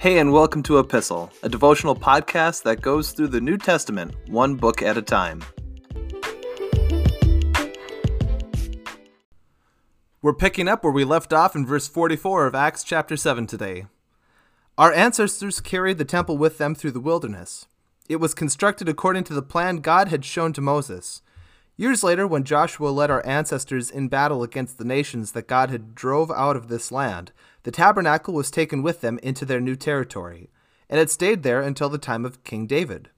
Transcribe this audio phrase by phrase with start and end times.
[0.00, 4.54] Hey, and welcome to Epistle, a devotional podcast that goes through the New Testament one
[4.54, 5.44] book at a time.
[10.22, 13.88] We're picking up where we left off in verse 44 of Acts chapter 7 today.
[14.78, 17.66] Our ancestors carried the temple with them through the wilderness.
[18.08, 21.20] It was constructed according to the plan God had shown to Moses.
[21.76, 25.94] Years later, when Joshua led our ancestors in battle against the nations that God had
[25.94, 27.32] drove out of this land,
[27.62, 30.50] the tabernacle was taken with them into their new territory,
[30.88, 33.10] and it stayed there until the time of King David.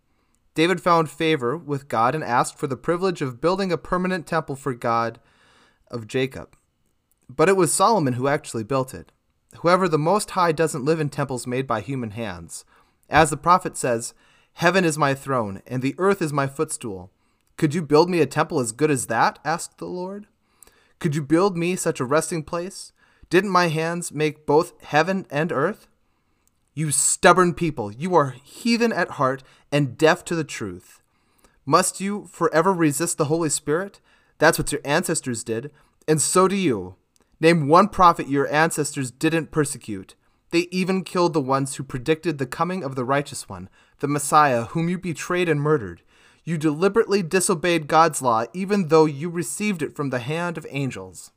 [0.54, 4.56] David found favor with God and asked for the privilege of building a permanent temple
[4.56, 5.18] for God
[5.90, 6.56] of Jacob.
[7.28, 9.12] But it was Solomon who actually built it.
[9.62, 12.64] However, the Most High doesn't live in temples made by human hands.
[13.08, 14.14] As the prophet says,
[14.54, 17.10] Heaven is my throne, and the earth is my footstool.
[17.56, 19.38] Could you build me a temple as good as that?
[19.44, 20.26] asked the Lord.
[20.98, 22.91] Could you build me such a resting place?
[23.32, 25.88] Didn't my hands make both heaven and earth?
[26.74, 31.00] You stubborn people, you are heathen at heart and deaf to the truth.
[31.64, 34.02] Must you forever resist the Holy Spirit?
[34.36, 35.70] That's what your ancestors did,
[36.06, 36.96] and so do you.
[37.40, 40.14] Name one prophet your ancestors didn't persecute.
[40.50, 44.64] They even killed the ones who predicted the coming of the righteous one, the Messiah,
[44.64, 46.02] whom you betrayed and murdered.
[46.44, 51.30] You deliberately disobeyed God's law, even though you received it from the hand of angels.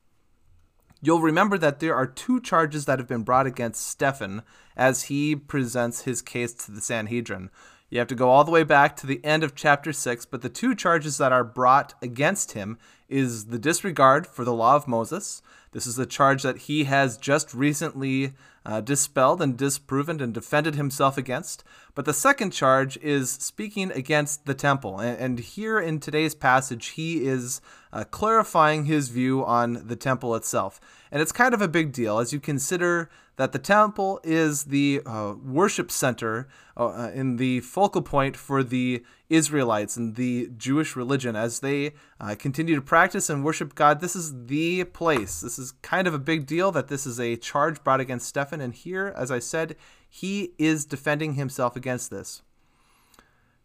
[1.06, 4.42] You'll remember that there are two charges that have been brought against Stephen
[4.76, 7.52] as he presents his case to the Sanhedrin.
[7.92, 10.42] You have to go all the way back to the end of chapter 6, but
[10.42, 14.88] the two charges that are brought against him is the disregard for the law of
[14.88, 15.42] Moses.
[15.72, 18.34] This is a charge that he has just recently
[18.66, 21.64] uh, dispelled and disproven and defended himself against.
[21.94, 25.00] But the second charge is speaking against the temple.
[25.00, 27.62] And, and here in today's passage, he is
[27.94, 30.80] uh, clarifying his view on the temple itself.
[31.12, 35.02] And it's kind of a big deal as you consider that the temple is the
[35.06, 40.96] uh, worship center uh, uh, in the focal point for the Israelites and the Jewish
[40.96, 44.00] religion as they uh, continue to practice and worship God.
[44.00, 45.42] This is the place.
[45.42, 48.62] This is kind of a big deal that this is a charge brought against Stephen.
[48.62, 49.76] And here, as I said,
[50.08, 52.42] he is defending himself against this.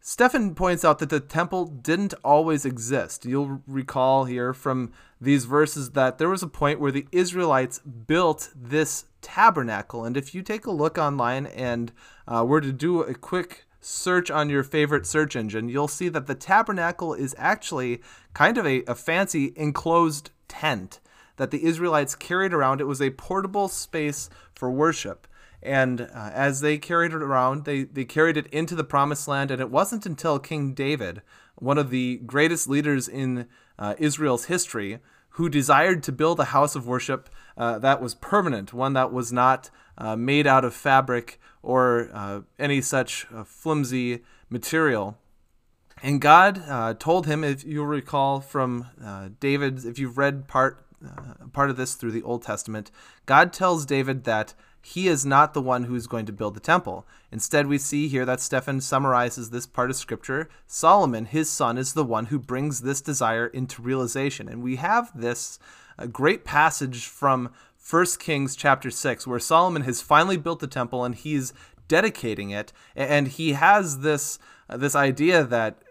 [0.03, 3.27] Stephen points out that the temple didn't always exist.
[3.27, 8.51] You'll recall here from these verses that there was a point where the Israelites built
[8.57, 10.07] this tabernacle.
[10.07, 11.93] And if you take a look online and
[12.27, 16.27] uh, were to do a quick search on your favorite search engine, you'll see that
[16.27, 18.01] the tabernacle is actually
[18.35, 21.01] kind of a, a fancy enclosed tent
[21.37, 22.81] that the Israelites carried around.
[22.81, 25.27] It was a portable space for worship.
[25.63, 29.51] And uh, as they carried it around, they, they carried it into the promised land.
[29.51, 31.23] And it wasn't until King David,
[31.57, 33.47] one of the greatest leaders in
[33.79, 34.99] uh, Israel's history,
[35.35, 39.33] who desired to build a house of worship uh, that was permanent, one that was
[39.33, 45.17] not uh, made out of fabric or uh, any such uh, flimsy material.
[46.03, 48.87] And God told him, if you recall from
[49.39, 50.83] David, if you've read part
[51.53, 52.91] part of this through the Old Testament,
[53.27, 56.61] God tells David that he is not the one who is going to build the
[56.61, 57.07] temple.
[57.31, 60.49] Instead, we see here that Stephen summarizes this part of scripture.
[60.67, 64.49] Solomon, his son, is the one who brings this desire into realization.
[64.49, 65.59] And we have this
[65.99, 67.53] uh, great passage from
[67.89, 71.53] 1 Kings chapter 6 where Solomon has finally built the temple and he's
[71.89, 72.73] dedicating it.
[72.95, 75.83] And he has this uh, this idea that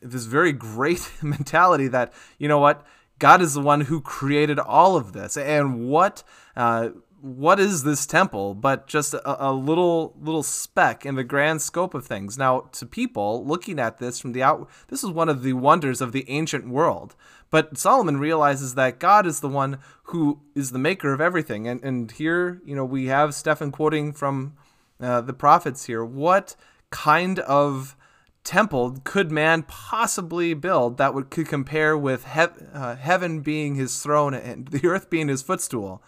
[0.00, 2.86] this very great mentality that you know what?
[3.18, 5.36] God is the one who created all of this.
[5.36, 6.22] And what
[6.56, 6.90] uh,
[7.22, 11.94] what is this temple but just a, a, little little speck in the grand scope
[11.94, 12.36] of things?
[12.36, 16.00] Now to people looking at this from the out this is one of the wonders
[16.00, 17.14] of the ancient world.
[17.50, 21.68] But solomon realizes that god is the one who is the maker of everything.
[21.68, 24.54] And and here you know we have stephen quoting from
[25.00, 26.04] uh, the prophets here.
[26.04, 26.56] What
[26.90, 27.96] kind of
[28.42, 34.34] temple could man possibly build that would could compare with uh, heaven being his throne
[34.34, 36.02] and the earth being his footstool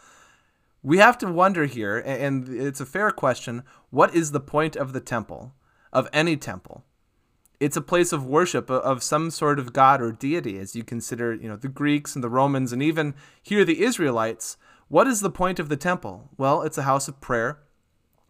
[0.84, 4.92] we have to wonder here, and it's a fair question what is the point of
[4.92, 5.54] the temple,
[5.92, 6.84] of any temple?
[7.58, 11.32] It's a place of worship of some sort of god or deity, as you consider,
[11.32, 14.58] you know, the Greeks and the Romans, and even here the Israelites.
[14.88, 16.28] What is the point of the temple?
[16.36, 17.60] Well, it's a house of prayer.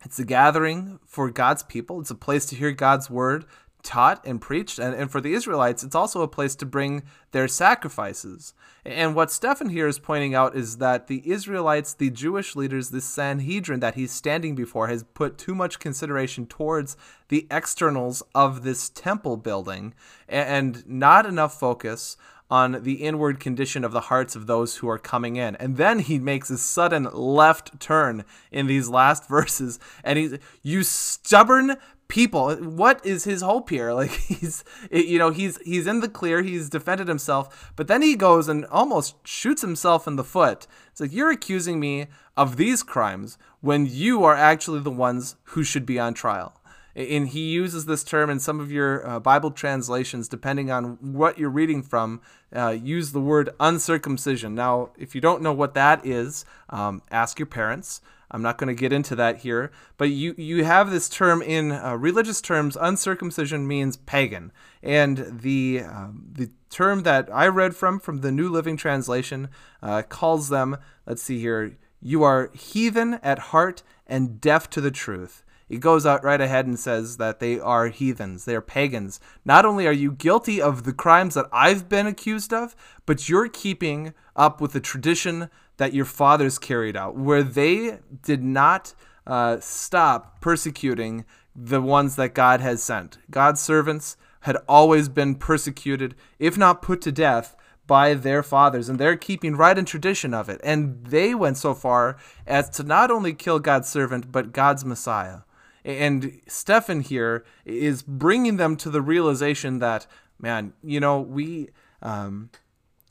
[0.05, 2.01] It's a gathering for God's people.
[2.01, 3.47] It's a place to hear God's word,
[3.85, 4.79] taught and preached.
[4.81, 8.55] And, and for the Israelites, it's also a place to bring their sacrifices.
[8.85, 13.01] And what Stephen here is pointing out is that the Israelites, the Jewish leaders, the
[13.01, 16.97] Sanhedrin that he's standing before, has put too much consideration towards
[17.29, 19.95] the externals of this temple building
[20.29, 22.17] and not enough focus
[22.51, 25.57] on the inward condition of the hearts of those who are coming in.
[25.57, 30.83] And then he makes a sudden left turn in these last verses and he's you
[30.83, 31.77] stubborn
[32.09, 36.43] people what is his hope here like he's you know he's he's in the clear
[36.43, 41.01] he's defended himself but then he goes and almost shoots himself in the foot it's
[41.01, 42.07] like you're accusing me
[42.37, 46.61] of these crimes when you are actually the ones who should be on trial
[46.97, 51.39] and he uses this term in some of your uh, Bible translations, depending on what
[51.39, 52.21] you're reading from.
[52.55, 54.55] Uh, use the word uncircumcision.
[54.55, 58.01] Now, if you don't know what that is, um, ask your parents.
[58.31, 61.73] I'm not going to get into that here, but you you have this term in
[61.73, 62.77] uh, religious terms.
[62.81, 68.49] Uncircumcision means pagan, and the um, the term that I read from from the New
[68.49, 69.49] Living Translation
[69.83, 70.77] uh, calls them.
[71.07, 71.77] Let's see here.
[72.01, 75.45] You are heathen at heart and deaf to the truth.
[75.69, 79.19] It goes out right ahead and says that they are heathens, they are pagans.
[79.45, 82.77] Not only are you guilty of the crimes that I've been accused of,
[83.07, 88.43] but you're keeping up with the tradition that your fathers carried out, where they did
[88.43, 88.95] not
[89.27, 91.25] uh, stop persecuting
[91.55, 93.19] the ones that God has sent.
[93.31, 97.57] God's servants had always been persecuted, if not put to death,
[97.87, 100.61] by their fathers, and they're keeping right in tradition of it.
[100.65, 102.17] And they went so far
[102.47, 105.41] as to not only kill God's servant, but God's Messiah.
[105.85, 110.07] And Stephen here is bringing them to the realization that,
[110.41, 111.69] man, you know, we
[112.01, 112.51] um,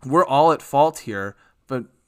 [0.03, 1.35] we're all at fault here,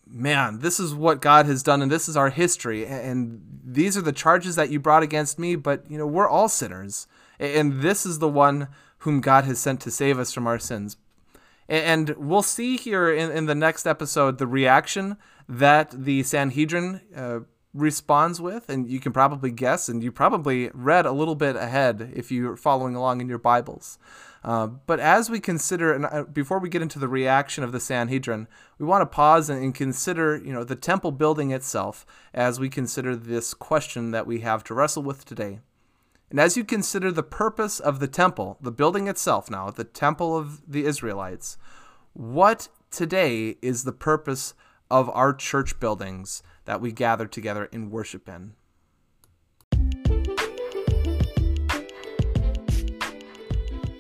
[0.08, 4.02] man, this is what God has done, and this is our history, and these are
[4.02, 5.56] the charges that you brought against me.
[5.56, 7.08] But you know, we're all sinners,
[7.40, 8.68] and this is the one
[9.00, 10.98] whom God has sent to save us from our sins.
[11.68, 15.18] And we'll see here in, in the next episode the reaction
[15.50, 17.40] that the Sanhedrin uh,
[17.74, 22.14] responds with, and you can probably guess, and you probably read a little bit ahead
[22.16, 23.98] if you're following along in your Bibles.
[24.46, 27.80] Uh, but as we consider, and uh, before we get into the reaction of the
[27.80, 28.48] Sanhedrin,
[28.78, 32.70] we want to pause and, and consider, you know, the temple building itself as we
[32.70, 35.62] consider this question that we have to wrestle with today.
[36.30, 40.38] And as you consider the purpose of the temple, the building itself now, the temple
[40.38, 41.58] of the Israelites,
[42.14, 44.54] what today is the purpose
[44.92, 48.54] of our church buildings that we gather together in worship in.